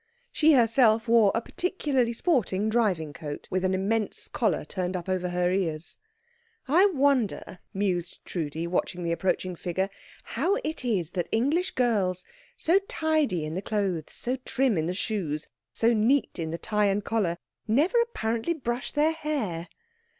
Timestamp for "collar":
4.29-4.65, 17.05-17.37